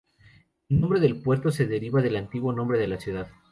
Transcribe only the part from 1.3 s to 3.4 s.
se deriva del antiguo nombre de la ciudad.